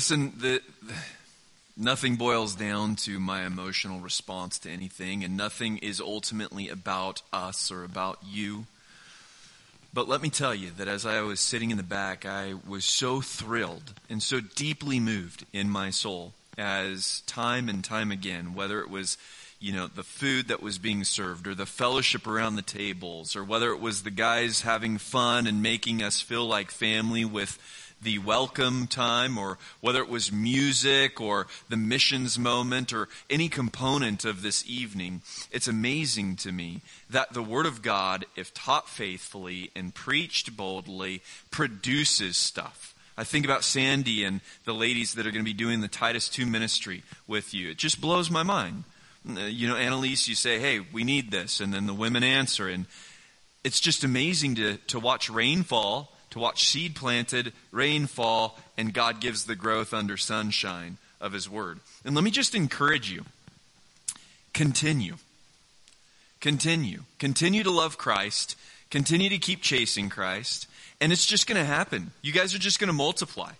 [0.00, 0.94] Listen, the, the,
[1.76, 7.70] nothing boils down to my emotional response to anything, and nothing is ultimately about us
[7.70, 8.64] or about you.
[9.92, 12.86] But let me tell you that as I was sitting in the back, I was
[12.86, 18.80] so thrilled and so deeply moved in my soul as time and time again, whether
[18.80, 19.18] it was
[19.60, 23.44] you know, the food that was being served or the fellowship around the tables or
[23.44, 27.58] whether it was the guys having fun and making us feel like family with
[28.02, 34.24] the welcome time or whether it was music or the missions moment or any component
[34.24, 39.70] of this evening, it's amazing to me that the Word of God, if taught faithfully
[39.76, 42.94] and preached boldly, produces stuff.
[43.18, 46.28] I think about Sandy and the ladies that are going to be doing the Titus
[46.28, 47.70] 2 ministry with you.
[47.70, 48.84] It just blows my mind.
[49.26, 51.60] You know, Annalise, you say, hey, we need this.
[51.60, 52.66] And then the women answer.
[52.66, 52.86] And
[53.62, 59.20] it's just amazing to, to watch rainfall to watch seed planted, rain fall, and God
[59.20, 61.80] gives the growth under sunshine of His Word.
[62.04, 63.24] And let me just encourage you
[64.52, 65.16] continue.
[66.40, 67.02] Continue.
[67.18, 68.56] Continue to love Christ.
[68.90, 70.66] Continue to keep chasing Christ.
[71.00, 72.12] And it's just going to happen.
[72.22, 73.52] You guys are just going to multiply.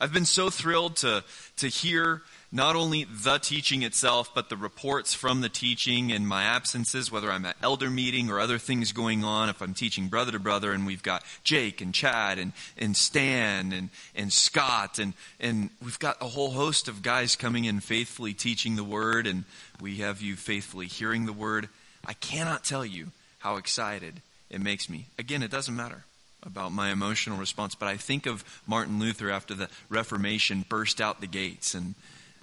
[0.00, 1.22] I've been so thrilled to,
[1.58, 2.22] to hear
[2.54, 7.28] not only the teaching itself, but the reports from the teaching and my absences, whether
[7.30, 10.70] I'm at elder meeting or other things going on, if I'm teaching brother to brother,
[10.70, 15.98] and we've got Jake and Chad and, and Stan and, and Scott, and, and we've
[15.98, 19.42] got a whole host of guys coming in faithfully teaching the word, and
[19.80, 21.68] we have you faithfully hearing the word.
[22.06, 23.08] I cannot tell you
[23.40, 25.06] how excited it makes me.
[25.18, 26.04] Again, it doesn't matter
[26.44, 31.20] about my emotional response, but I think of Martin Luther after the Reformation burst out
[31.20, 31.96] the gates and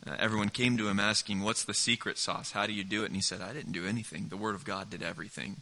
[0.05, 2.51] uh, everyone came to him asking, What's the secret sauce?
[2.51, 3.07] How do you do it?
[3.07, 4.27] And he said, I didn't do anything.
[4.29, 5.57] The Word of God did everything.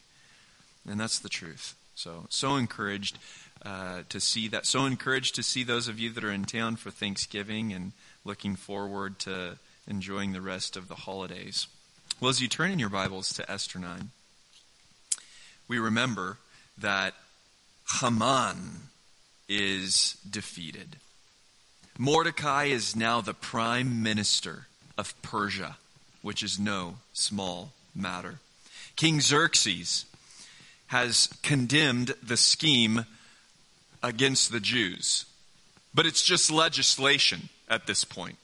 [0.87, 1.75] And that's the truth.
[1.95, 3.17] So, so encouraged
[3.65, 4.65] uh, to see that.
[4.65, 7.91] So encouraged to see those of you that are in town for Thanksgiving and
[8.23, 9.57] looking forward to
[9.87, 11.67] enjoying the rest of the holidays.
[12.21, 14.11] Well, as you turn in your Bibles to Esther 9,
[15.67, 16.37] we remember
[16.77, 17.13] that
[17.99, 18.89] Haman
[19.49, 20.97] is defeated.
[22.01, 24.67] Mordecai is now the prime minister
[24.97, 25.75] of Persia,
[26.21, 28.39] which is no small matter.
[28.95, 30.05] King Xerxes
[30.87, 33.03] has condemned the scheme
[34.01, 35.25] against the Jews,
[35.93, 38.37] but it's just legislation at this point.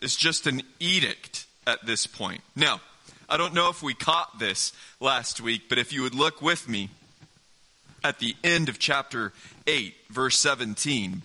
[0.00, 2.40] It's just an edict at this point.
[2.56, 2.80] Now,
[3.28, 6.68] I don't know if we caught this last week, but if you would look with
[6.68, 6.90] me
[8.02, 9.32] at the end of chapter
[9.68, 11.22] 8, verse 17,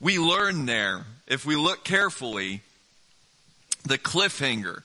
[0.00, 2.62] we learn there, if we look carefully,
[3.84, 4.82] the cliffhanger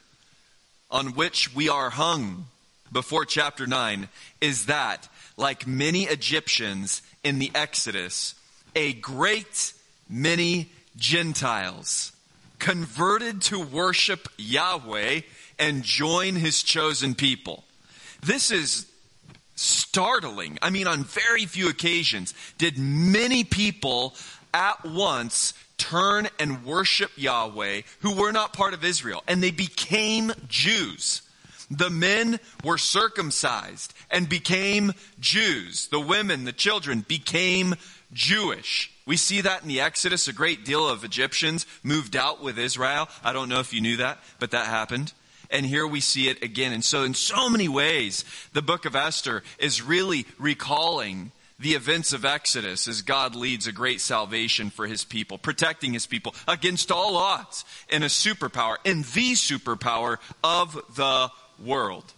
[0.90, 2.48] on which we are hung
[2.92, 4.08] before chapter 9
[4.42, 8.36] is that, like many Egyptians in the Exodus,
[8.76, 9.74] a great
[10.10, 12.12] many Gentiles
[12.60, 15.22] converted to worship Yahweh
[15.60, 17.64] and join his chosen people.
[18.22, 18.86] This is
[19.56, 20.58] startling.
[20.62, 24.16] I mean, on very few occasions did many people
[24.54, 30.32] at once turn and worship Yahweh who were not part of Israel, and they became
[30.48, 31.22] Jews.
[31.70, 35.88] The men were circumcised and became Jews.
[35.88, 37.76] The women, the children became
[38.14, 38.92] Jewish.
[39.06, 40.28] We see that in the Exodus.
[40.28, 43.10] A great deal of Egyptians moved out with Israel.
[43.24, 45.14] I don't know if you knew that, but that happened.
[45.50, 46.74] And here we see it again.
[46.74, 52.14] And so, in so many ways, the book of Esther is really recalling the events
[52.14, 56.92] of Exodus as God leads a great salvation for his people, protecting his people against
[56.92, 61.30] all odds in a superpower, in the superpower of the
[61.64, 62.14] world.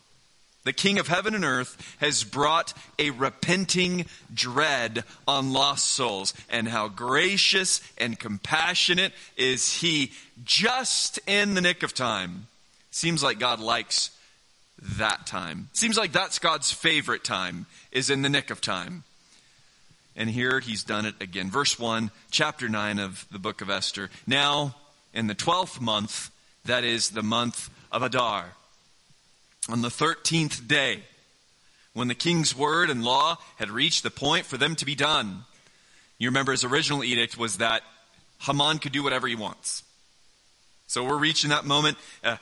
[0.65, 6.33] The King of heaven and earth has brought a repenting dread on lost souls.
[6.49, 10.11] And how gracious and compassionate is he
[10.43, 12.47] just in the nick of time.
[12.89, 14.09] Seems like God likes
[14.97, 15.69] that time.
[15.73, 19.03] Seems like that's God's favorite time, is in the nick of time.
[20.15, 21.51] And here he's done it again.
[21.51, 24.09] Verse 1, chapter 9 of the book of Esther.
[24.25, 24.75] Now,
[25.13, 26.31] in the 12th month,
[26.63, 28.45] that is the month of Adar,
[29.67, 31.03] on the 13th day,
[31.93, 35.43] when the king's word and law had reached the point for them to be done.
[36.17, 37.81] You remember his original edict was that
[38.39, 39.83] Haman could do whatever he wants.
[40.87, 41.97] So we're reaching that moment.
[42.23, 42.37] Uh,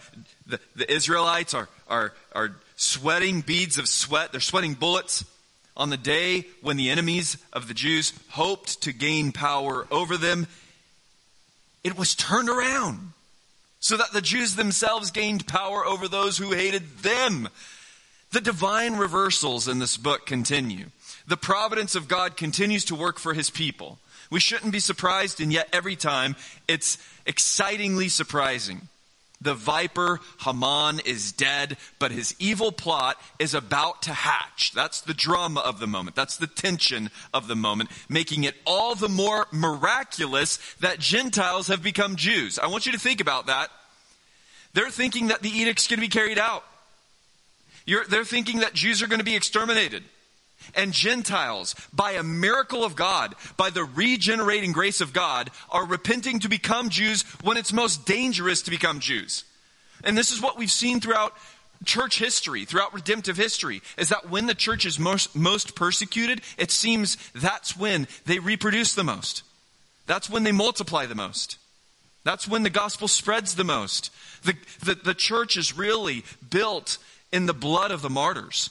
[0.45, 4.31] the, the Israelites are, are, are sweating beads of sweat.
[4.31, 5.23] They're sweating bullets
[5.75, 10.47] on the day when the enemies of the Jews hoped to gain power over them.
[11.83, 13.13] It was turned around
[13.79, 17.49] so that the Jews themselves gained power over those who hated them.
[18.31, 20.85] The divine reversals in this book continue.
[21.27, 23.99] The providence of God continues to work for his people.
[24.29, 26.35] We shouldn't be surprised, and yet every time
[26.67, 28.87] it's excitingly surprising.
[29.43, 34.71] The viper, Haman, is dead, but his evil plot is about to hatch.
[34.73, 36.15] That's the drama of the moment.
[36.15, 41.83] That's the tension of the moment, making it all the more miraculous that Gentiles have
[41.83, 42.57] become Jews.
[42.57, 43.69] I want you to think about that.
[44.73, 46.63] They're thinking that the edict's going to be carried out.
[47.85, 50.03] You're, they're thinking that Jews are going to be exterminated.
[50.75, 56.39] And Gentiles, by a miracle of God, by the regenerating grace of God, are repenting
[56.39, 59.43] to become Jews when it's most dangerous to become Jews.
[60.03, 61.33] And this is what we've seen throughout
[61.85, 66.71] church history, throughout redemptive history, is that when the church is most, most persecuted, it
[66.71, 69.43] seems that's when they reproduce the most.
[70.05, 71.57] That's when they multiply the most.
[72.23, 74.11] That's when the gospel spreads the most.
[74.43, 76.97] The, the, the church is really built
[77.31, 78.69] in the blood of the martyrs.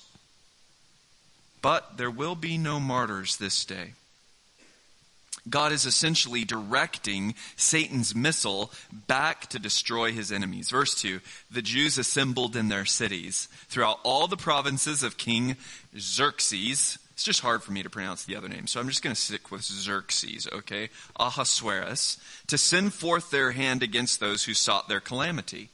[1.63, 3.93] But there will be no martyrs this day.
[5.49, 8.71] God is essentially directing Satan's missile
[9.09, 10.71] back to destroy his enemies.
[10.71, 11.21] Verse 2
[11.51, 15.57] The Jews assembled in their cities throughout all the provinces of King
[15.99, 16.99] Xerxes.
[17.13, 19.21] It's just hard for me to pronounce the other name, so I'm just going to
[19.21, 20.89] stick with Xerxes, okay?
[21.19, 25.69] Ahasuerus, to send forth their hand against those who sought their calamity.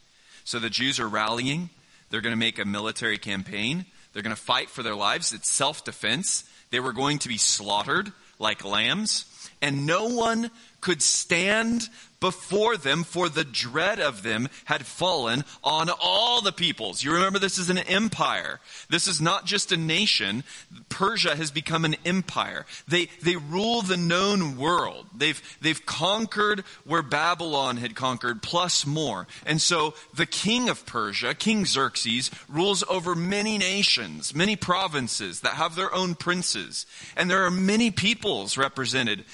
[0.44, 1.70] So the Jews are rallying.
[2.10, 3.86] They're going to make a military campaign.
[4.12, 5.32] They're going to fight for their lives.
[5.32, 6.44] It's self defense.
[6.70, 9.24] They were going to be slaughtered like lambs.
[9.60, 10.50] And no one
[10.80, 11.88] could stand
[12.20, 17.04] before them, for the dread of them had fallen on all the peoples.
[17.04, 18.60] You remember this is an empire.
[18.90, 20.42] This is not just a nation.
[20.88, 22.66] Persia has become an empire.
[22.88, 25.06] They, they rule the known world.
[25.16, 29.26] They've, they've conquered where Babylon had conquered, plus more.
[29.46, 35.54] And so the king of Persia, King Xerxes, rules over many nations, many provinces that
[35.54, 36.84] have their own princes.
[37.16, 39.24] And there are many peoples represented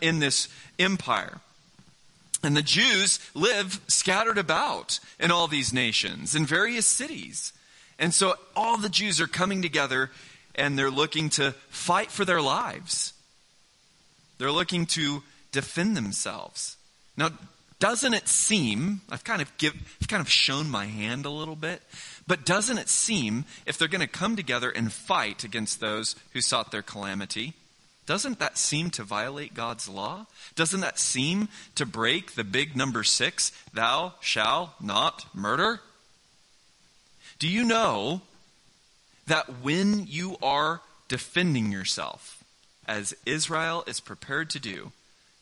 [0.00, 0.48] in this
[0.82, 1.40] empire.
[2.42, 7.52] And the Jews live scattered about in all these nations, in various cities.
[7.98, 10.10] And so all the Jews are coming together
[10.54, 13.12] and they're looking to fight for their lives.
[14.38, 16.76] They're looking to defend themselves.
[17.16, 17.30] Now,
[17.78, 21.56] doesn't it seem, I've kind of give, I've kind of shown my hand a little
[21.56, 21.82] bit,
[22.26, 26.40] but doesn't it seem if they're going to come together and fight against those who
[26.40, 27.54] sought their calamity,
[28.12, 30.26] doesn't that seem to violate God's law?
[30.54, 35.80] Doesn't that seem to break the big number six, thou shalt not murder?
[37.38, 38.20] Do you know
[39.28, 42.44] that when you are defending yourself,
[42.86, 44.92] as Israel is prepared to do,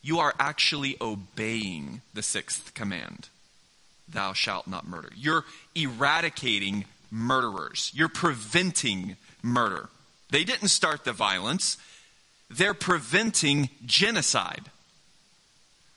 [0.01, 3.31] you are actually obeying the sixth command
[4.07, 5.11] thou shalt not murder.
[5.17, 5.45] You're
[5.75, 9.89] eradicating murderers, you're preventing murder.
[10.31, 11.77] They didn't start the violence,
[12.51, 14.71] they're preventing genocide.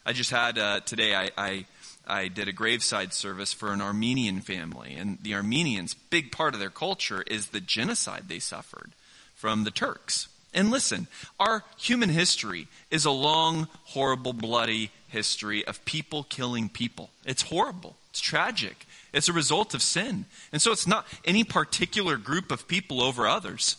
[0.05, 1.65] I just had uh, today, I, I,
[2.05, 6.59] I did a graveside service for an Armenian family, and the Armenians, big part of
[6.59, 8.91] their culture is the genocide they suffered
[9.35, 10.27] from the Turks.
[10.53, 11.07] And listen,
[11.39, 17.09] our human history is a long, horrible, bloody history of people killing people.
[17.25, 17.95] It's horrible.
[18.11, 18.85] It's tragic.
[19.13, 20.25] It's a result of sin.
[20.51, 23.77] And so it's not any particular group of people over others.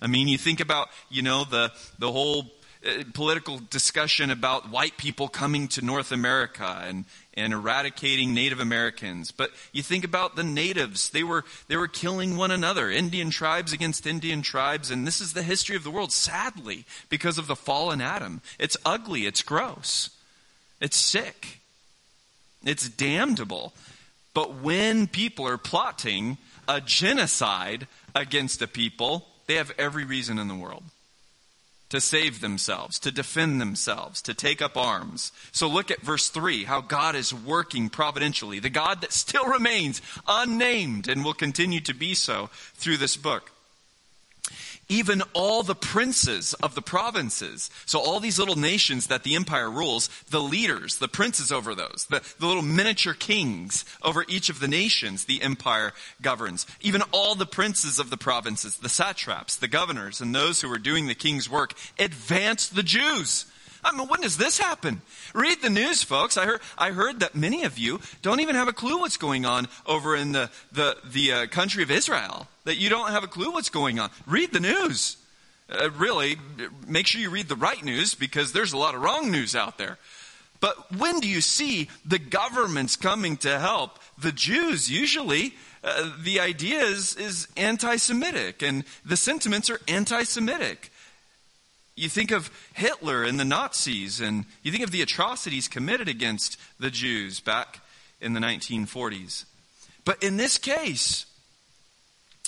[0.00, 2.50] I mean, you think about, you know, the, the whole
[2.86, 9.30] uh, political discussion about white people coming to North America and, and eradicating Native Americans.
[9.30, 11.10] But you think about the natives.
[11.10, 14.90] They were, they were killing one another, Indian tribes against Indian tribes.
[14.90, 18.42] And this is the history of the world, sadly, because of the fallen Adam.
[18.58, 19.26] It's ugly.
[19.26, 20.10] It's gross.
[20.80, 21.60] It's sick.
[22.64, 23.72] It's damnable.
[24.34, 26.36] But when people are plotting
[26.68, 30.84] a genocide against a people, they have every reason in the world
[31.88, 35.30] to save themselves, to defend themselves, to take up arms.
[35.52, 40.02] So look at verse 3, how God is working providentially, the God that still remains
[40.26, 43.52] unnamed and will continue to be so through this book
[44.88, 47.70] even all the princes of the provinces.
[47.86, 52.06] So all these little nations that the empire rules, the leaders, the princes over those,
[52.08, 56.66] the, the, little miniature kings over each of the nations the empire governs.
[56.80, 60.78] Even all the princes of the provinces, the satraps, the governors, and those who were
[60.78, 63.46] doing the king's work advanced the Jews.
[63.86, 65.00] I mean, when does this happen?
[65.32, 66.36] Read the news, folks.
[66.36, 69.46] I heard, I heard that many of you don't even have a clue what's going
[69.46, 72.48] on over in the, the, the uh, country of Israel.
[72.64, 74.10] That you don't have a clue what's going on.
[74.26, 75.16] Read the news.
[75.70, 76.36] Uh, really,
[76.86, 79.78] make sure you read the right news because there's a lot of wrong news out
[79.78, 79.98] there.
[80.58, 84.90] But when do you see the governments coming to help the Jews?
[84.90, 90.90] Usually, uh, the idea is, is anti Semitic, and the sentiments are anti Semitic.
[91.96, 96.58] You think of Hitler and the Nazis, and you think of the atrocities committed against
[96.78, 97.80] the Jews back
[98.20, 99.46] in the 1940s.
[100.04, 101.24] But in this case,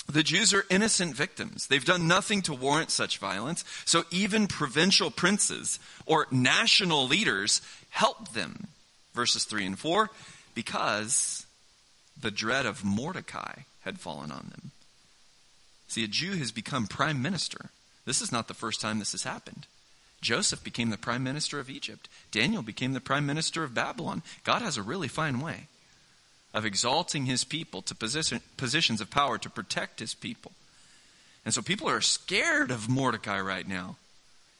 [0.07, 1.67] the Jews are innocent victims.
[1.67, 3.63] They've done nothing to warrant such violence.
[3.85, 8.67] So even provincial princes or national leaders help them.
[9.13, 10.09] Verses 3 and 4
[10.55, 11.45] because
[12.19, 14.71] the dread of Mordecai had fallen on them.
[15.87, 17.69] See, a Jew has become prime minister.
[18.09, 19.67] This is not the first time this has happened.
[20.19, 22.09] Joseph became the prime minister of Egypt.
[22.31, 24.23] Daniel became the prime minister of Babylon.
[24.43, 25.67] God has a really fine way
[26.51, 30.53] of exalting his people to position, positions of power to protect his people.
[31.45, 33.97] And so people are scared of Mordecai right now.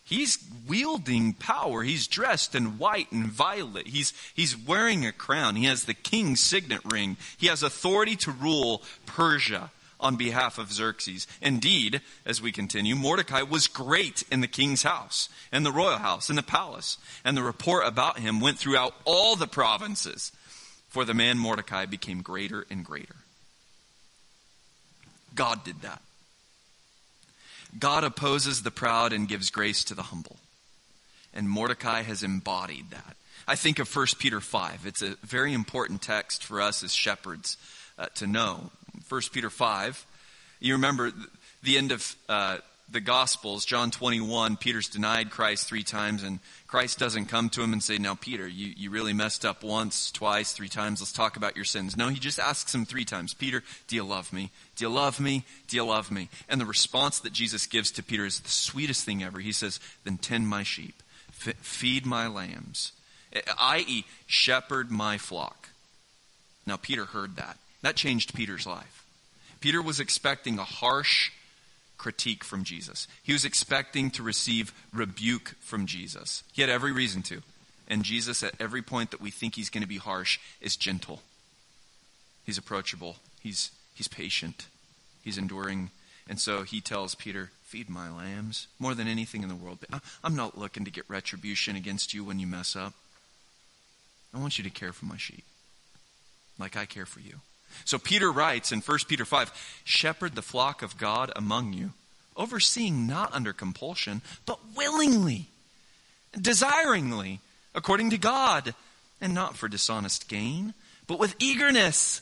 [0.04, 0.38] He's
[0.68, 1.82] wielding power.
[1.82, 3.88] He's dressed in white and violet.
[3.88, 5.56] He's, he's wearing a crown.
[5.56, 7.18] He has the king's signet ring.
[7.40, 11.28] He has authority to rule Persia on behalf of Xerxes.
[11.42, 16.30] Indeed, as we continue, Mordecai was great in the king's house, and the royal house,
[16.30, 16.98] and the palace.
[17.24, 20.32] And the report about him went throughout all the provinces,
[20.88, 23.16] for the man Mordecai became greater and greater.
[25.36, 26.02] God did that.
[27.78, 30.38] God opposes the proud and gives grace to the humble.
[31.34, 33.16] And Mordecai has embodied that.
[33.48, 34.86] I think of 1 Peter 5.
[34.86, 37.58] It's a very important text for us as shepherds
[37.98, 38.72] uh, to know.
[39.08, 40.06] 1 Peter 5.
[40.60, 41.12] You remember
[41.64, 42.58] the end of uh,
[42.92, 47.74] the Gospels, John 21, Peter's denied Christ three times, and Christ doesn't come to him
[47.74, 51.02] and say, Now, Peter, you, you really messed up once, twice, three times.
[51.02, 51.96] Let's talk about your sins.
[51.96, 54.50] No, he just asks him three times Peter, do you love me?
[54.76, 55.46] Do you love me?
[55.68, 56.30] Do you love me?
[56.48, 59.40] And the response that Jesus gives to Peter is the sweetest thing ever.
[59.40, 60.96] He says, Then tend my sheep,
[61.30, 62.94] F- feed my lambs,
[63.60, 65.70] i.e., shepherd my flock.
[66.66, 67.58] Now, Peter heard that.
[67.82, 69.06] That changed Peter's life.
[69.60, 71.32] Peter was expecting a harsh
[71.98, 73.08] critique from Jesus.
[73.24, 76.44] He was expecting to receive rebuke from Jesus.
[76.54, 77.42] He had every reason to.
[77.88, 81.22] And Jesus, at every point that we think he's going to be harsh, is gentle.
[82.46, 83.18] He's approachable.
[83.42, 84.68] He's, he's patient.
[85.24, 85.90] He's enduring.
[86.28, 89.86] And so he tells Peter, Feed my lambs more than anything in the world.
[90.24, 92.94] I'm not looking to get retribution against you when you mess up.
[94.34, 95.44] I want you to care for my sheep
[96.58, 97.36] like I care for you.
[97.86, 101.92] So Peter writes in 1 Peter 5 Shepherd the flock of God among you,
[102.36, 105.48] overseeing not under compulsion, but willingly,
[106.40, 107.40] desiringly,
[107.74, 108.74] according to God,
[109.22, 110.74] and not for dishonest gain,
[111.08, 112.22] but with eagerness,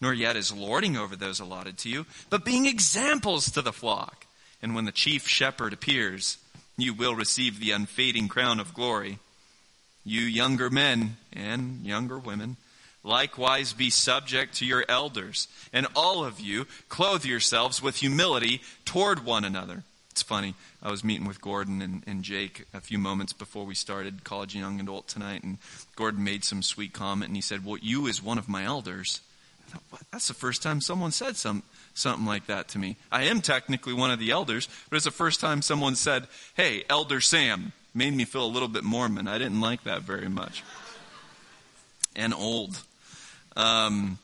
[0.00, 4.26] nor yet as lording over those allotted to you, but being examples to the flock.
[4.62, 6.38] And when the chief shepherd appears,
[6.76, 9.18] you will receive the unfading crown of glory.
[10.04, 12.56] You younger men and younger women,
[13.04, 15.48] Likewise, be subject to your elders.
[15.72, 19.84] And all of you, clothe yourselves with humility toward one another.
[20.10, 20.56] It's funny.
[20.82, 24.56] I was meeting with Gordon and, and Jake a few moments before we started College
[24.56, 25.58] Young Adult tonight, and
[25.94, 29.20] Gordon made some sweet comment, and he said, Well, you as one of my elders.
[29.68, 30.00] Thought?
[30.10, 31.62] That's the first time someone said some,
[31.94, 32.96] something like that to me.
[33.12, 36.26] I am technically one of the elders, but it's the first time someone said,
[36.56, 37.72] Hey, Elder Sam.
[37.94, 39.28] Made me feel a little bit Mormon.
[39.28, 40.62] I didn't like that very much.
[42.16, 42.82] And old.
[43.58, 44.18] Um,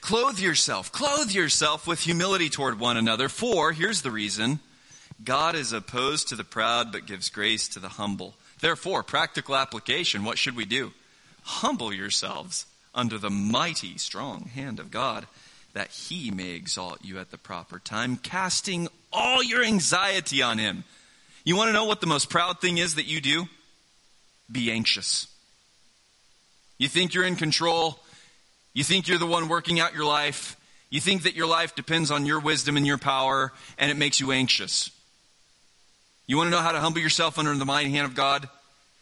[0.00, 0.90] clothe yourself.
[0.90, 3.28] Clothe yourself with humility toward one another.
[3.28, 4.58] For, here's the reason
[5.22, 8.34] God is opposed to the proud, but gives grace to the humble.
[8.60, 10.92] Therefore, practical application what should we do?
[11.44, 15.26] Humble yourselves under the mighty, strong hand of God,
[15.72, 20.82] that he may exalt you at the proper time, casting all your anxiety on him.
[21.44, 23.46] You want to know what the most proud thing is that you do?
[24.50, 25.28] Be anxious.
[26.78, 28.00] You think you're in control?
[28.76, 30.54] You think you're the one working out your life.
[30.90, 34.20] You think that your life depends on your wisdom and your power, and it makes
[34.20, 34.90] you anxious.
[36.26, 38.50] You want to know how to humble yourself under the mighty hand of God?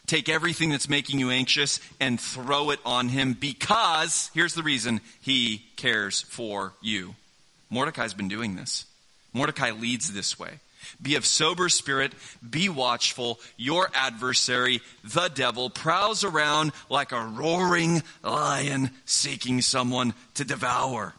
[0.06, 5.00] Take everything that's making you anxious and throw it on Him because, here's the reason,
[5.20, 7.16] He cares for you.
[7.68, 8.84] Mordecai's been doing this.
[9.32, 10.60] Mordecai leads this way.
[11.00, 12.12] Be of sober spirit,
[12.48, 13.40] be watchful.
[13.56, 21.14] Your adversary, the devil, prowls around like a roaring lion seeking someone to devour.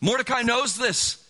[0.00, 1.24] Mordecai knows this.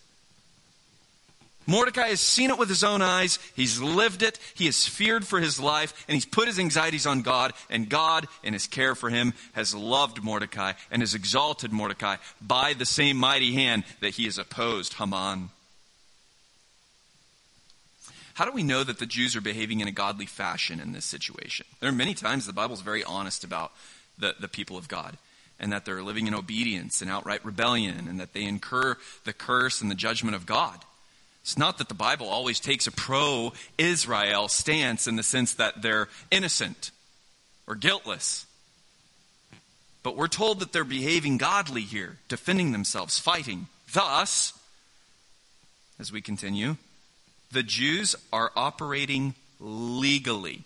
[1.67, 3.39] Mordecai has seen it with his own eyes.
[3.55, 4.37] He's lived it.
[4.53, 7.53] He has feared for his life, and he's put his anxieties on God.
[7.69, 12.73] And God, in his care for him, has loved Mordecai and has exalted Mordecai by
[12.73, 15.49] the same mighty hand that he has opposed Haman.
[18.35, 21.05] How do we know that the Jews are behaving in a godly fashion in this
[21.05, 21.65] situation?
[21.79, 23.71] There are many times the Bible is very honest about
[24.17, 25.17] the, the people of God
[25.57, 29.81] and that they're living in obedience and outright rebellion and that they incur the curse
[29.81, 30.77] and the judgment of God.
[31.43, 35.81] It's not that the Bible always takes a pro Israel stance in the sense that
[35.81, 36.91] they're innocent
[37.67, 38.45] or guiltless.
[40.03, 43.67] But we're told that they're behaving godly here, defending themselves, fighting.
[43.93, 44.51] Thus,
[45.99, 46.75] as we continue,
[47.51, 50.63] the Jews are operating legally.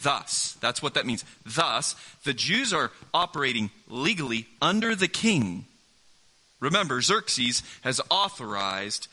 [0.00, 1.24] Thus, that's what that means.
[1.46, 1.94] Thus,
[2.24, 5.64] the Jews are operating legally under the king.
[6.60, 9.08] Remember, Xerxes has authorized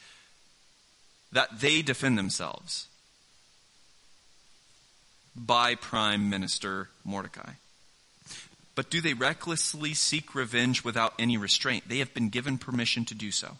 [1.32, 2.88] that they defend themselves
[5.36, 7.54] by Prime Minister Mordecai.
[8.76, 11.88] But do they recklessly seek revenge without any restraint?
[11.88, 13.58] They have been given permission to do so.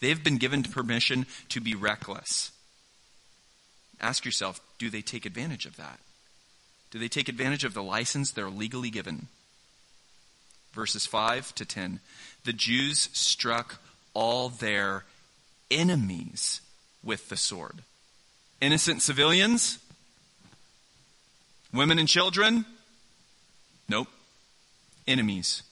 [0.00, 2.50] They have been given permission to be reckless.
[4.00, 5.98] Ask yourself do they take advantage of that?
[6.90, 9.26] Do they take advantage of the license they're legally given?
[10.72, 12.00] Verses 5 to 10.
[12.44, 13.80] The Jews struck
[14.12, 15.04] all their
[15.70, 16.60] enemies
[17.02, 17.82] with the sword.
[18.60, 19.78] Innocent civilians?
[21.72, 22.64] Women and children?
[23.88, 24.08] Nope.
[25.06, 25.62] Enemies.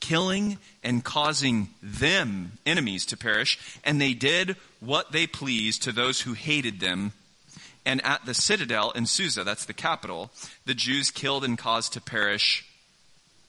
[0.00, 3.58] Killing and causing them, enemies, to perish.
[3.84, 7.12] And they did what they pleased to those who hated them.
[7.84, 10.30] And at the citadel in Susa, that's the capital,
[10.66, 12.66] the Jews killed and caused to perish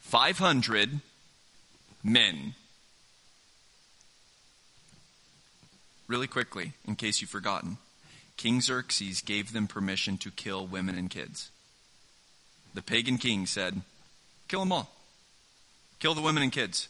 [0.01, 0.99] 500
[2.03, 2.55] men
[6.11, 7.77] Really quickly, in case you've forgotten,
[8.35, 11.51] King Xerxes gave them permission to kill women and kids.
[12.73, 13.81] The pagan king said,
[14.49, 14.91] Kill them all.
[16.01, 16.89] Kill the women and kids.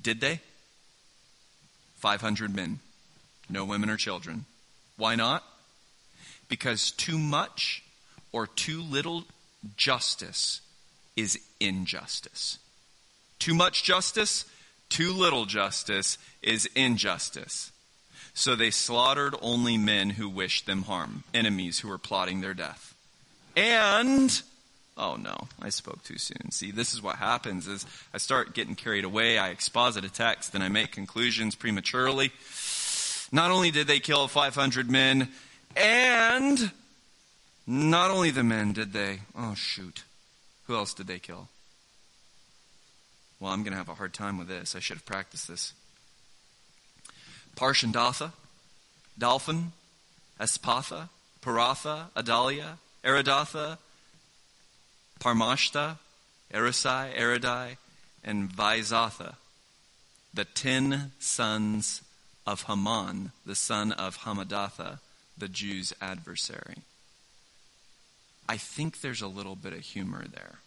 [0.00, 0.40] Did they?
[1.96, 2.78] 500 men.
[3.50, 4.46] No women or children.
[4.96, 5.44] Why not?
[6.48, 7.82] Because too much
[8.32, 9.24] or too little
[9.76, 10.60] justice
[11.16, 12.58] is injustice.
[13.40, 14.44] Too much justice,
[14.88, 17.72] too little justice is injustice.
[18.32, 22.94] So they slaughtered only men who wished them harm, enemies who were plotting their death.
[23.56, 24.40] And
[25.00, 26.50] oh no, I spoke too soon.
[26.50, 30.54] See, this is what happens is I start getting carried away, I exposit a text,
[30.54, 32.30] and I make conclusions prematurely.
[33.32, 35.28] Not only did they kill 500 men,
[35.74, 36.70] and
[37.66, 40.04] not only the men did they, oh shoot,
[40.66, 41.48] who else did they kill?
[43.40, 44.76] Well, I'm going to have a hard time with this.
[44.76, 45.72] I should have practiced this.
[47.56, 48.32] Parshandatha,
[49.18, 49.72] Dalphon,
[50.38, 51.08] Aspatha,
[51.40, 53.78] Paratha, Adalia, Aridatha,
[55.20, 55.98] Parmashta,
[56.52, 57.76] Erisai, Eridai,
[58.24, 59.34] and Vaizatha,
[60.32, 62.02] the ten sons
[62.46, 64.98] of Haman, the son of Hamadatha,
[65.36, 66.78] the Jews' adversary.
[68.48, 70.58] I think there's a little bit of humor there.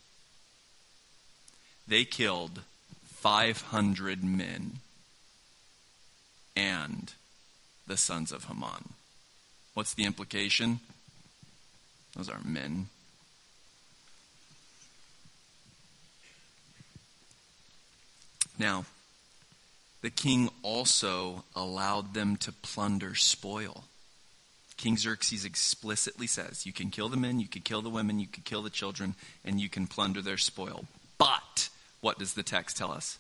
[1.87, 2.61] They killed
[3.05, 4.79] 500 men
[6.55, 7.11] and
[7.87, 8.93] the sons of Haman.
[9.73, 10.79] What's the implication?
[12.15, 12.87] Those are men.
[18.59, 18.85] Now,
[20.01, 23.85] the king also allowed them to plunder spoil.
[24.75, 28.27] King Xerxes explicitly says you can kill the men, you can kill the women, you
[28.27, 30.85] can kill the children, and you can plunder their spoil.
[31.17, 31.69] But,
[32.01, 33.17] what does the text tell us?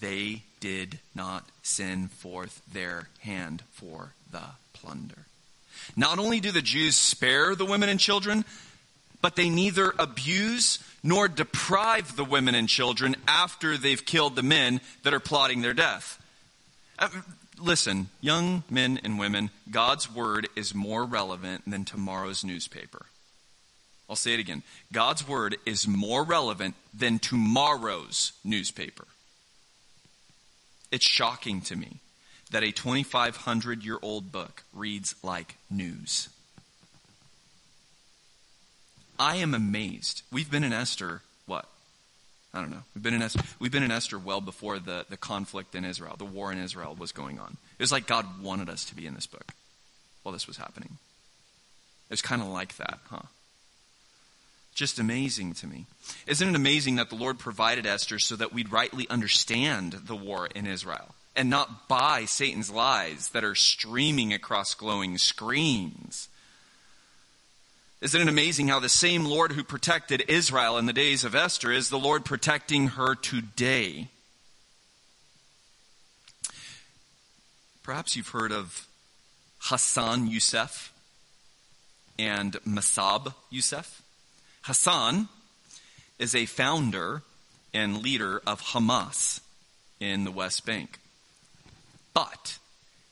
[0.00, 5.26] they did not send forth their hand for the plunder.
[5.96, 8.44] Not only do the Jews spare the women and children,
[9.22, 14.80] but they neither abuse nor deprive the women and children after they've killed the men
[15.04, 16.22] that are plotting their death.
[16.98, 17.08] Uh,
[17.58, 23.06] listen, young men and women, God's word is more relevant than tomorrow's newspaper.
[24.10, 24.62] I'll say it again.
[24.92, 29.06] God's word is more relevant than tomorrow's newspaper.
[30.90, 32.00] It's shocking to me
[32.50, 36.28] that a 2,500 year old book reads like news.
[39.18, 40.22] I am amazed.
[40.30, 41.66] We've been in Esther, what?
[42.54, 42.82] I don't know.
[42.94, 46.16] We've been in Esther, we've been in Esther well before the, the conflict in Israel,
[46.16, 47.56] the war in Israel was going on.
[47.78, 49.52] It was like God wanted us to be in this book
[50.22, 50.98] while this was happening.
[52.10, 53.22] It's kind of like that, huh?
[54.74, 55.86] Just amazing to me.
[56.26, 60.48] Isn't it amazing that the Lord provided Esther so that we'd rightly understand the war
[60.54, 61.14] in Israel?
[61.34, 66.28] and not buy Satan's lies that are streaming across glowing screens.
[68.02, 71.70] Isn't it amazing how the same Lord who protected Israel in the days of Esther
[71.70, 74.08] is the Lord protecting her today?
[77.84, 78.88] Perhaps you've heard of
[79.60, 80.88] Hassan Yousef
[82.18, 84.00] and Masab Yousef.
[84.62, 85.28] Hassan
[86.18, 87.22] is a founder
[87.72, 89.38] and leader of Hamas
[90.00, 90.98] in the West Bank.
[92.12, 92.58] But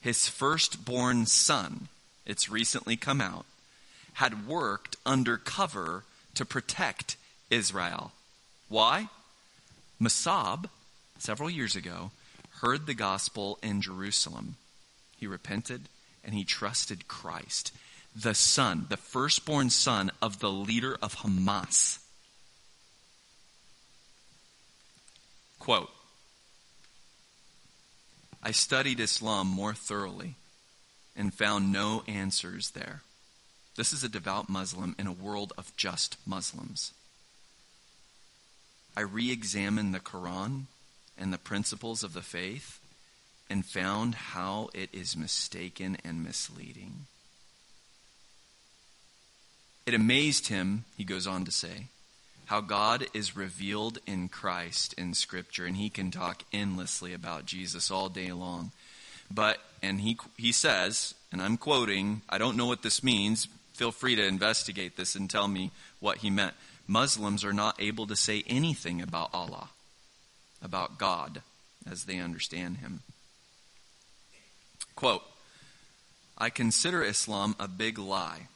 [0.00, 1.86] his firstborn son,
[2.26, 3.46] it's recently come out,
[4.20, 6.04] had worked undercover
[6.34, 7.16] to protect
[7.48, 8.12] Israel.
[8.68, 9.08] Why?
[9.98, 10.66] Masab,
[11.18, 12.10] several years ago,
[12.60, 14.56] heard the gospel in Jerusalem.
[15.16, 15.88] He repented
[16.22, 17.72] and he trusted Christ,
[18.14, 21.98] the son, the firstborn son of the leader of Hamas.
[25.58, 25.90] Quote
[28.42, 30.34] I studied Islam more thoroughly
[31.16, 33.00] and found no answers there.
[33.80, 36.92] This is a devout Muslim in a world of just Muslims.
[38.94, 40.64] I re examined the Quran
[41.16, 42.78] and the principles of the faith
[43.48, 47.06] and found how it is mistaken and misleading.
[49.86, 51.86] It amazed him, he goes on to say,
[52.48, 57.90] how God is revealed in Christ in Scripture, and he can talk endlessly about Jesus
[57.90, 58.72] all day long.
[59.30, 63.48] But, and he, he says, and I'm quoting, I don't know what this means.
[63.72, 66.54] Feel free to investigate this and tell me what he meant.
[66.86, 69.70] Muslims are not able to say anything about Allah,
[70.62, 71.42] about God,
[71.88, 73.00] as they understand him.
[74.96, 75.22] Quote,
[76.36, 78.48] I consider Islam a big lie.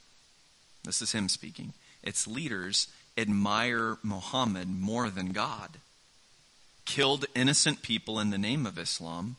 [0.85, 1.73] This is him speaking.
[2.03, 5.79] Its leaders admire Muhammad more than God,
[6.85, 9.37] killed innocent people in the name of Islam,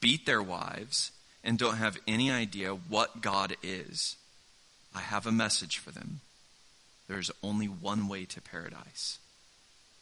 [0.00, 1.10] beat their wives,
[1.42, 4.16] and don't have any idea what God is.
[4.94, 6.20] I have a message for them.
[7.08, 9.18] There is only one way to paradise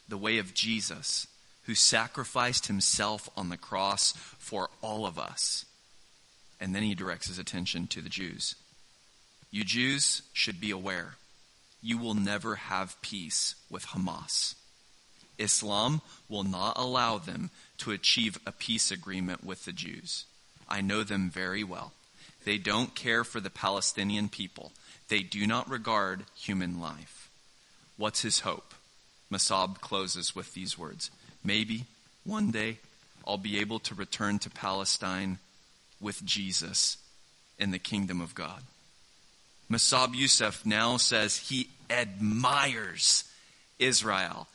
[0.09, 1.29] the way of Jesus,
[1.63, 5.65] who sacrificed himself on the cross for all of us.
[6.61, 8.57] And then he directs his attention to the Jews.
[9.53, 11.15] You Jews should be aware
[11.83, 14.55] you will never have peace with Hamas.
[15.39, 20.27] Islam will not allow them to achieve a peace agreement with the Jews.
[20.69, 21.93] I know them very well.
[22.45, 24.73] They don't care for the Palestinian people.
[25.09, 27.29] They do not regard human life.
[27.97, 28.75] What's his hope?
[29.31, 31.11] Masab closes with these words
[31.45, 31.85] Maybe
[32.25, 32.79] one day
[33.27, 35.39] I'll be able to return to Palestine
[36.01, 36.97] with Jesus
[37.59, 38.63] in the kingdom of God.
[39.71, 43.25] Masab Yousef now says he admires
[43.79, 44.49] Israel.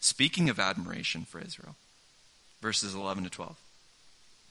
[0.00, 1.74] Speaking of admiration for Israel,
[2.60, 3.56] verses 11 to 12.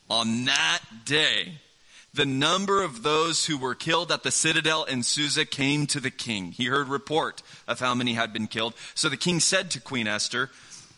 [0.10, 1.60] On that day,
[2.14, 6.12] the number of those who were killed at the citadel in Susa came to the
[6.12, 6.52] king.
[6.52, 8.74] He heard report of how many had been killed.
[8.96, 10.50] So the king said to Queen Esther,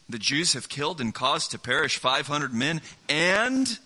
[0.10, 3.78] The Jews have killed and caused to perish 500 men and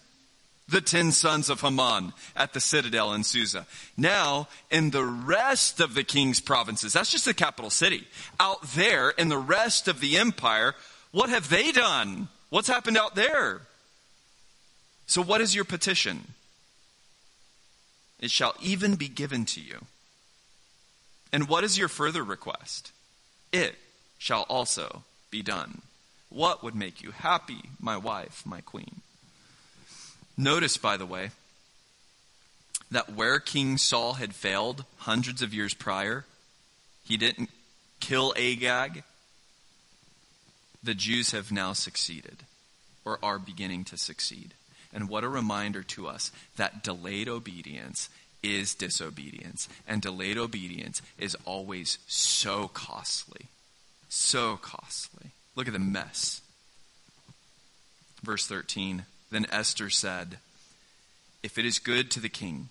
[0.67, 3.67] the ten sons of Haman at the citadel in Susa.
[3.95, 8.07] Now, in the rest of the king's provinces, that's just the capital city.
[8.39, 10.73] Out there, in the rest of the empire,
[11.11, 12.29] what have they done?
[12.49, 13.61] What's happened out there?
[15.05, 16.33] So, what is your petition?
[18.25, 19.85] It shall even be given to you.
[21.31, 22.91] And what is your further request?
[23.53, 23.75] It
[24.17, 25.83] shall also be done.
[26.29, 29.01] What would make you happy, my wife, my queen?
[30.35, 31.29] Notice, by the way,
[32.89, 36.25] that where King Saul had failed hundreds of years prior,
[37.07, 37.51] he didn't
[37.99, 39.03] kill Agag.
[40.81, 42.37] The Jews have now succeeded,
[43.05, 44.55] or are beginning to succeed.
[44.95, 48.09] And what a reminder to us that delayed obedience
[48.41, 49.69] is disobedience.
[49.87, 53.47] And delayed obedience is always so costly.
[54.09, 55.31] So costly.
[55.55, 56.41] Look at the mess.
[58.23, 60.37] Verse 13 then Esther said,
[61.43, 62.69] If it is good to the king,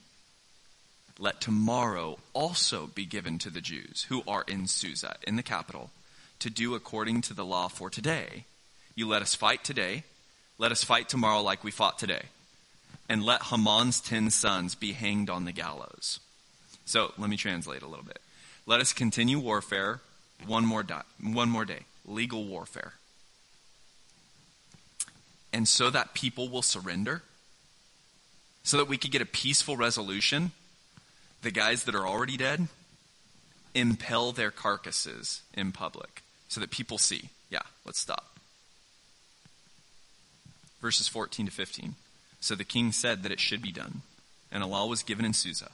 [1.19, 5.91] let tomorrow also be given to the Jews who are in Susa, in the capital,
[6.39, 8.45] to do according to the law for today.
[8.95, 10.05] You let us fight today,
[10.59, 12.23] let us fight tomorrow like we fought today,
[13.09, 16.21] and let Haman's ten sons be hanged on the gallows.
[16.85, 18.21] So let me translate a little bit.
[18.67, 20.01] Let us continue warfare
[20.47, 22.95] one more, di- one more day, legal warfare
[25.55, 27.23] and so that people will surrender,
[28.64, 30.51] so that we could get a peaceful resolution,
[31.43, 32.67] the guys that are already dead
[33.73, 38.34] impel their carcasses in public so that people see, yeah, let's stop.
[40.85, 41.94] Verses 14 to 15.
[42.40, 44.03] So the king said that it should be done,
[44.53, 45.70] and a law was given in Susa.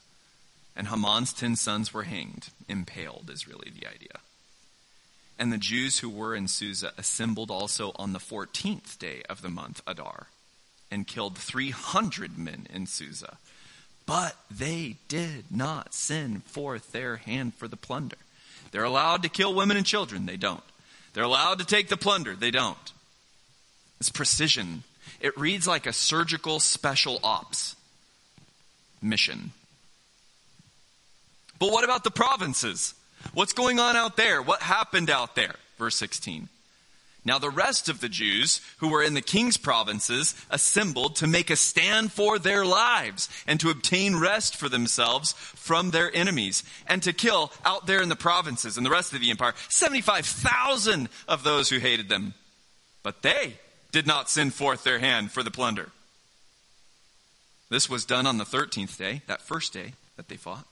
[0.77, 2.51] And Haman's ten sons were hanged.
[2.69, 4.21] Impaled is really the idea.
[5.37, 9.49] And the Jews who were in Susa assembled also on the fourteenth day of the
[9.49, 10.29] month Adar,
[10.93, 13.39] and killed three hundred men in Susa.
[14.07, 18.19] But they did not send forth their hand for the plunder.
[18.71, 20.63] They're allowed to kill women and children, they don't.
[21.15, 22.93] They're allowed to take the plunder, they don't.
[23.99, 24.85] It's precision.
[25.21, 27.77] It reads like a surgical special ops
[29.03, 29.53] mission.
[31.59, 32.95] But what about the provinces?
[33.35, 34.41] What's going on out there?
[34.41, 35.55] What happened out there?
[35.79, 36.49] Verse 16.
[37.25, 41.51] Now the rest of the Jews who were in the king's provinces assembled to make
[41.51, 47.03] a stand for their lives and to obtain rest for themselves from their enemies and
[47.03, 51.45] to kill out there in the provinces and the rest of the empire 75,000 of
[51.45, 52.33] those who hated them.
[53.03, 53.59] But they
[53.93, 55.91] did not send forth their hand for the plunder.
[57.69, 60.67] This was done on the 13th day, that first day that they fought,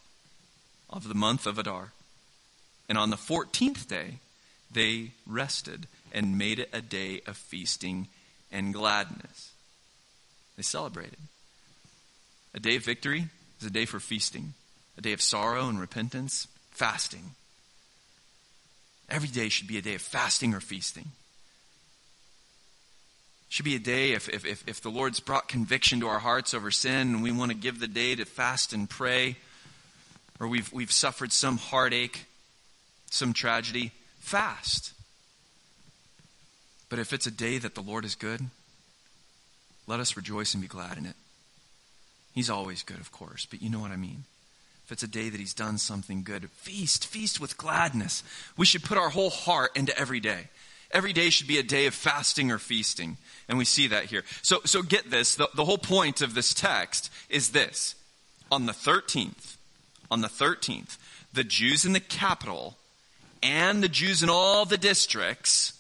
[0.90, 1.92] of the month of Adar.
[2.88, 4.14] And on the 14th day,
[4.70, 8.09] they rested and made it a day of feasting
[8.50, 9.52] and gladness.
[10.57, 11.18] They celebrated.
[12.54, 13.26] A day of victory
[13.61, 14.54] is a day for feasting,
[14.96, 17.35] a day of sorrow and repentance, fasting.
[19.09, 21.12] Every day should be a day of fasting or feasting.
[23.49, 26.53] Should be a day if, if, if, if the Lord's brought conviction to our hearts
[26.53, 29.37] over sin and we want to give the day to fast and pray,
[30.39, 32.27] or we've, we've suffered some heartache,
[33.11, 34.93] some tragedy, fast.
[36.91, 38.41] But if it's a day that the Lord is good,
[39.87, 41.17] let us rejoice and be glad in it.
[42.35, 44.25] He's always good, of course, but you know what I mean.
[44.85, 48.23] If it's a day that He's done something good, feast, feast with gladness.
[48.57, 50.49] We should put our whole heart into every day.
[50.90, 53.18] Every day should be a day of fasting or feasting.
[53.48, 54.24] And we see that here.
[54.42, 55.35] So, so get this.
[55.35, 57.94] The, the whole point of this text is this.
[58.51, 59.57] On the 13th,
[60.11, 60.96] on the 13th,
[61.33, 62.77] the Jews in the capital
[63.42, 65.74] and the Jews in all the districts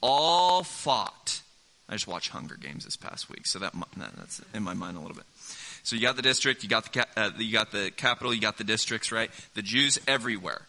[0.00, 1.42] all fought.
[1.88, 3.74] I just watched Hunger Games this past week, so that,
[4.16, 5.26] that's in my mind a little bit.
[5.82, 8.56] So you got the district, you got the, uh, you got the capital, you got
[8.56, 9.30] the districts, right?
[9.52, 10.62] The Jews everywhere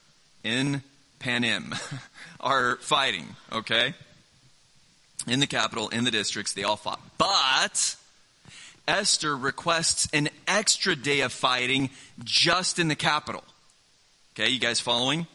[0.44, 0.84] in
[1.20, 1.74] Panem
[2.40, 3.94] are fighting, okay?
[5.28, 7.02] In the capital, in the districts, they all fought.
[7.18, 7.96] But
[8.88, 11.90] Esther requests an extra day of fighting
[12.24, 13.44] just in the capital.
[14.34, 15.28] Okay, you guys following?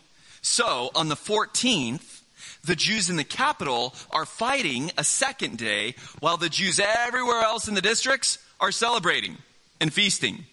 [0.43, 2.21] So on the 14th,
[2.65, 7.69] the Jews in the capital are fighting a second day while the Jews everywhere else
[7.69, 9.37] in the districts are celebrating
[9.81, 10.45] and feasting.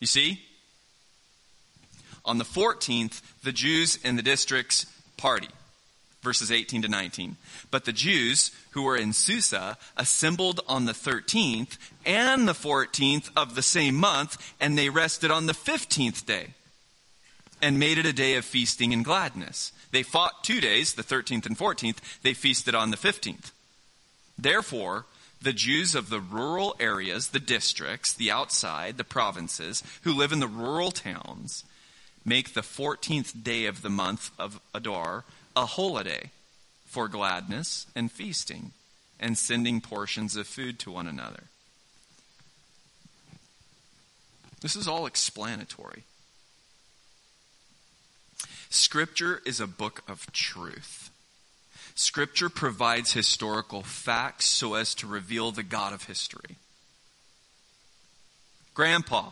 [0.00, 0.40] You see?
[2.24, 5.48] On the 14th, the Jews in the districts party.
[6.22, 7.36] Verses 18 to 19.
[7.70, 13.54] But the Jews who were in Susa assembled on the 13th and the 14th of
[13.54, 16.54] the same month, and they rested on the 15th day
[17.60, 19.72] and made it a day of feasting and gladness.
[19.90, 21.98] They fought two days, the 13th and 14th.
[22.22, 23.52] They feasted on the 15th.
[24.38, 25.04] Therefore,
[25.40, 30.40] the Jews of the rural areas, the districts, the outside, the provinces, who live in
[30.40, 31.64] the rural towns,
[32.24, 35.24] make the 14th day of the month of Adar
[35.56, 36.30] a holiday
[36.86, 38.72] for gladness and feasting
[39.20, 41.44] and sending portions of food to one another.
[44.60, 46.04] This is all explanatory.
[48.70, 51.10] Scripture is a book of truth.
[51.94, 56.56] Scripture provides historical facts so as to reveal the God of history.
[58.74, 59.30] Grandpa,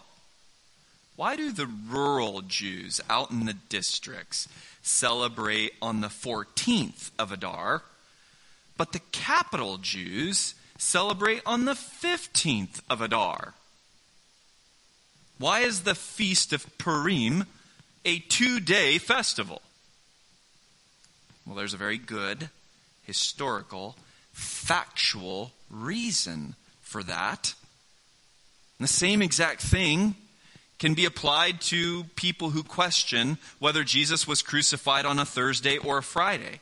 [1.16, 4.48] why do the rural Jews out in the districts
[4.82, 7.82] celebrate on the 14th of Adar,
[8.76, 13.54] but the capital Jews celebrate on the 15th of Adar?
[15.38, 17.44] Why is the Feast of Purim
[18.04, 19.60] a two day festival?
[21.44, 22.48] Well, there's a very good
[23.04, 23.96] historical,
[24.32, 27.54] factual reason for that.
[28.78, 30.14] And the same exact thing
[30.82, 35.98] can be applied to people who question whether Jesus was crucified on a Thursday or
[35.98, 36.58] a Friday.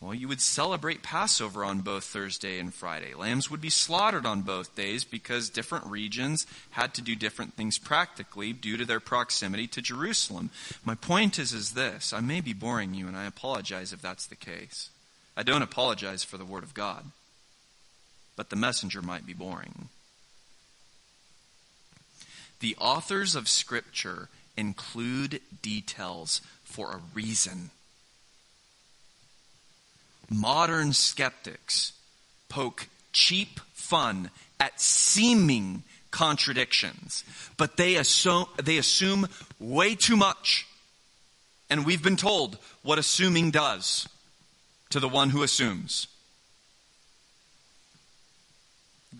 [0.00, 3.12] Well, you would celebrate Passover on both Thursday and Friday.
[3.12, 7.76] Lambs would be slaughtered on both days because different regions had to do different things
[7.76, 10.48] practically due to their proximity to Jerusalem.
[10.82, 14.28] My point is is this, I may be boring you and I apologize if that's
[14.28, 14.88] the case.
[15.36, 17.04] I don't apologize for the word of God.
[18.34, 19.90] But the messenger might be boring.
[22.60, 27.70] The authors of Scripture include details for a reason.
[30.28, 31.92] Modern skeptics
[32.48, 37.24] poke cheap fun at seeming contradictions,
[37.56, 39.26] but they assume, they assume
[39.58, 40.66] way too much.
[41.70, 44.08] And we've been told what assuming does
[44.90, 46.08] to the one who assumes.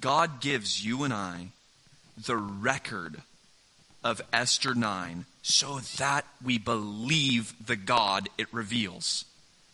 [0.00, 1.48] God gives you and I
[2.16, 3.22] the record
[4.02, 9.24] of Esther 9 so that we believe the God it reveals.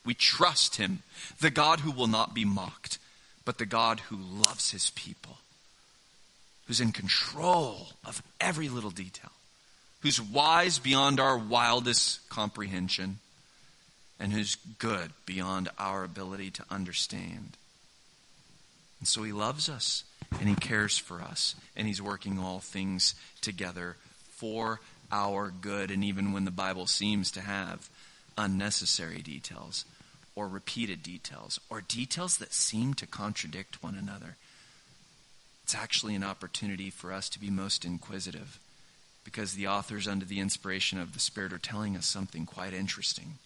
[0.05, 1.03] We trust him,
[1.41, 2.99] the God who will not be mocked,
[3.45, 5.39] but the God who loves his people,
[6.67, 9.33] who's in control of every little detail,
[10.01, 13.19] who's wise beyond our wildest comprehension,
[14.19, 17.57] and who's good beyond our ability to understand.
[19.01, 20.05] And so he loves us
[20.41, 23.97] and he cares for us and he's working all things together
[24.37, 25.90] for our good.
[25.90, 27.88] And even when the Bible seems to have
[28.38, 29.85] unnecessary details
[30.35, 34.37] or repeated details or details that seem to contradict one another,
[35.64, 38.61] it's actually an opportunity for us to be most inquisitive
[39.25, 43.38] because the authors, under the inspiration of the Spirit, are telling us something quite interesting,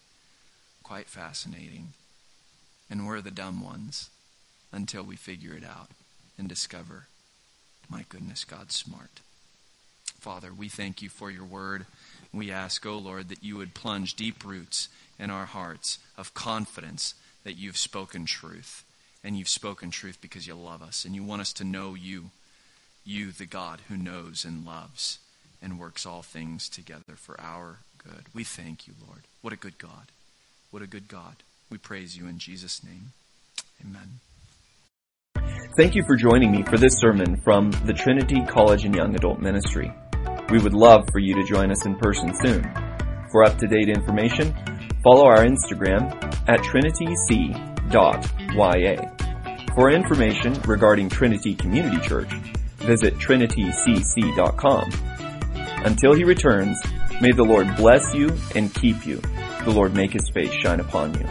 [0.83, 1.93] quite fascinating.
[2.87, 4.11] And we're the dumb ones
[4.71, 5.89] until we figure it out
[6.37, 7.07] and discover,
[7.89, 9.21] my goodness, God's smart.
[10.21, 11.87] Father, we thank you for your word.
[12.31, 16.35] We ask, O oh Lord, that you would plunge deep roots in our hearts of
[16.35, 18.83] confidence that you've spoken truth.
[19.23, 22.29] And you've spoken truth because you love us and you want us to know you,
[23.03, 25.17] you, the God who knows and loves
[25.59, 28.25] and works all things together for our good.
[28.31, 29.21] We thank you, Lord.
[29.41, 30.11] What a good God.
[30.69, 31.37] What a good God.
[31.71, 33.13] We praise you in Jesus' name.
[33.83, 34.19] Amen.
[35.77, 39.39] Thank you for joining me for this sermon from the Trinity College and Young Adult
[39.39, 39.91] Ministry.
[40.51, 42.69] We would love for you to join us in person soon.
[43.31, 44.53] For up-to-date information,
[45.01, 46.11] follow our Instagram
[46.49, 48.21] at trinityc.ya.
[49.73, 52.33] For information regarding Trinity Community Church,
[52.79, 54.91] visit trinitycc.com.
[55.85, 56.77] Until he returns,
[57.21, 59.21] may the Lord bless you and keep you.
[59.63, 61.25] The Lord make his face shine upon you.